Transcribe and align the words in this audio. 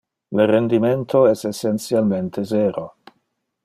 Le 0.37 0.45
rendimento 0.51 1.21
es 1.35 1.45
essentialmente 1.51 2.43
zero. 2.57 2.85